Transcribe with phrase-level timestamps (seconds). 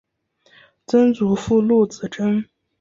[0.87, 2.45] 曾祖父陆子真。